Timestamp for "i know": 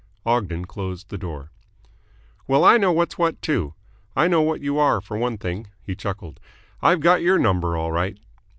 2.65-2.91, 4.15-4.41